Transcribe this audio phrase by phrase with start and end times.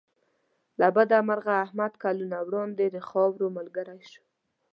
[0.79, 4.23] له بده مرغه احمد کلونه وړاندې د خاورو ملګری شو.